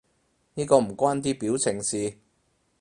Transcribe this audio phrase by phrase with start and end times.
[0.55, 2.17] 呢個唔關啲表情事